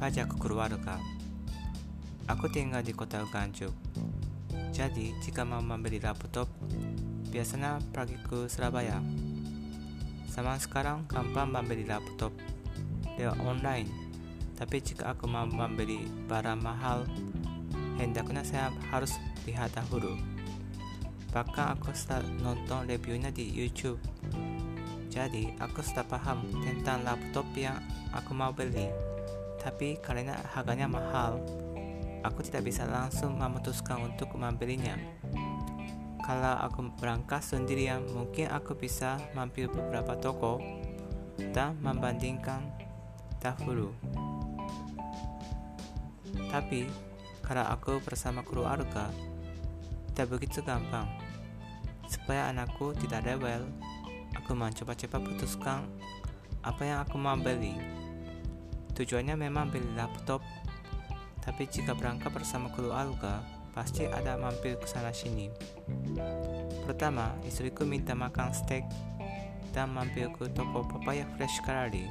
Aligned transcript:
mengajak 0.00 0.32
keluarga. 0.40 0.96
Aku 2.24 2.48
tinggal 2.48 2.80
di 2.80 2.96
kota 2.96 3.20
Ganjuk. 3.28 3.68
Jadi, 4.72 5.12
jika 5.20 5.44
mau 5.44 5.60
membeli 5.60 6.00
laptop, 6.00 6.48
biasanya 7.28 7.76
pergi 7.92 8.16
ke 8.24 8.48
Surabaya. 8.48 8.96
Sama 10.24 10.56
sekarang 10.56 11.04
gampang 11.04 11.52
membeli 11.52 11.84
laptop 11.84 12.32
lewat 13.20 13.36
online. 13.44 13.92
Tapi 14.56 14.80
jika 14.80 15.12
aku 15.12 15.28
mau 15.28 15.44
membeli 15.44 16.08
barang 16.24 16.64
mahal, 16.64 17.04
hendaknya 18.00 18.40
saya 18.40 18.72
harus 18.88 19.20
lihat 19.44 19.68
dahulu. 19.76 20.16
Bahkan 21.28 21.76
aku 21.76 21.92
sudah 21.92 22.24
nonton 22.40 22.88
reviewnya 22.88 23.28
di 23.28 23.52
YouTube. 23.52 24.00
Jadi, 25.12 25.60
aku 25.60 25.84
sudah 25.84 26.08
paham 26.08 26.40
tentang 26.64 27.04
laptop 27.04 27.44
yang 27.52 27.76
aku 28.16 28.32
mau 28.32 28.48
beli. 28.48 29.10
Tapi 29.60 30.00
karena 30.00 30.40
harganya 30.56 30.88
mahal, 30.88 31.36
aku 32.24 32.40
tidak 32.40 32.64
bisa 32.64 32.88
langsung 32.88 33.36
memutuskan 33.36 34.00
untuk 34.00 34.32
membelinya. 34.36 34.96
Kalau 36.24 36.56
aku 36.64 36.88
berangkat 36.96 37.44
sendirian, 37.44 38.04
mungkin 38.12 38.48
aku 38.48 38.72
bisa 38.72 39.20
mampir 39.36 39.68
beberapa 39.68 40.16
toko 40.16 40.60
dan 41.52 41.76
membandingkan 41.80 42.64
dahulu. 43.40 43.92
Tapi, 46.48 46.86
kalau 47.44 47.64
aku 47.66 47.98
bersama 48.04 48.46
keluarga, 48.46 49.10
tidak 50.12 50.38
begitu 50.38 50.60
gampang. 50.62 51.08
Supaya 52.06 52.52
anakku 52.52 52.92
tidak 52.94 53.26
rewel, 53.26 53.66
aku 54.36 54.52
mencoba-coba 54.54 55.18
putuskan 55.24 55.88
apa 56.60 56.82
yang 56.84 56.98
aku 57.02 57.16
mau 57.16 57.34
beli. 57.34 57.99
Tujuannya 59.00 59.32
memang 59.32 59.72
beli 59.72 59.88
laptop 59.96 60.44
tapi 61.40 61.64
jika 61.64 61.96
berangkat 61.96 62.36
bersama 62.36 62.68
keluarga, 62.76 63.40
pasti 63.72 64.04
ada 64.04 64.36
mampir 64.36 64.76
ke 64.76 64.84
sana 64.84 65.08
sini. 65.08 65.48
Pertama, 66.84 67.32
istriku 67.48 67.88
minta 67.88 68.12
makan 68.12 68.52
steak 68.52 68.84
dan 69.72 69.88
mampir 69.96 70.28
ke 70.36 70.52
toko 70.52 70.84
papaya 70.84 71.24
fresh 71.34 71.64
curry 71.64 72.04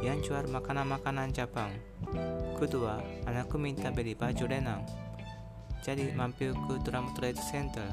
yang 0.00 0.24
jual 0.24 0.48
makanan-makanan 0.48 1.36
Jepang. 1.36 1.68
Kedua, 2.56 2.96
anakku 3.28 3.60
minta 3.60 3.92
beli 3.92 4.16
baju 4.16 4.44
renang. 4.48 4.88
Jadi 5.84 6.16
mampir 6.16 6.56
ke 6.56 6.80
Drum 6.80 7.12
Trade 7.12 7.44
Center 7.44 7.86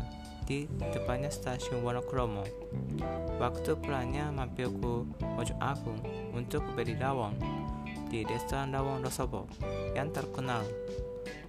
di 0.47 0.65
depannya 0.95 1.27
stasiun 1.27 1.83
Wonokromo. 1.83 2.47
Waktu 3.35 3.75
pulangnya 3.83 4.31
mampir 4.31 4.71
ke 4.71 4.93
Mojo 5.19 5.55
Agung 5.59 5.99
untuk 6.31 6.63
beli 6.71 6.95
lawang 6.95 7.35
di 8.13 8.21
restoran 8.29 8.69
Lawang 8.69 9.01
Rosobo 9.01 9.49
yang 9.97 10.13
terkenal. 10.13 10.61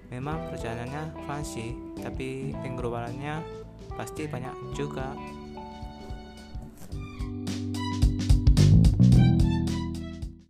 Memang 0.08 0.48
perjalanannya 0.48 1.28
fancy, 1.28 1.76
tapi 2.00 2.56
pengeluarannya 2.56 3.44
pasti 3.92 4.24
banyak 4.24 4.72
juga 4.72 5.12